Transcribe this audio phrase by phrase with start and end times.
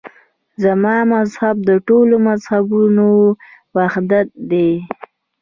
[0.63, 3.05] زما مذهب د ټولو مذهبونو
[3.75, 4.71] وحدت دی.